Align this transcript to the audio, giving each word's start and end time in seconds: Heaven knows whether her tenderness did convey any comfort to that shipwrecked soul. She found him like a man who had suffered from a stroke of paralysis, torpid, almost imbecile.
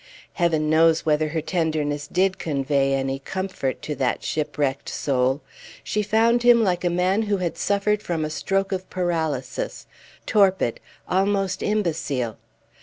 Heaven 0.33 0.67
knows 0.67 1.05
whether 1.05 1.27
her 1.27 1.41
tenderness 1.41 2.07
did 2.07 2.39
convey 2.39 2.95
any 2.95 3.19
comfort 3.19 3.83
to 3.83 3.93
that 3.97 4.23
shipwrecked 4.23 4.89
soul. 4.89 5.41
She 5.83 6.01
found 6.01 6.41
him 6.41 6.63
like 6.63 6.83
a 6.83 6.89
man 6.89 7.21
who 7.21 7.37
had 7.37 7.55
suffered 7.55 8.01
from 8.01 8.25
a 8.25 8.31
stroke 8.31 8.71
of 8.71 8.89
paralysis, 8.89 9.85
torpid, 10.25 10.79
almost 11.07 11.61
imbecile. 11.61 12.37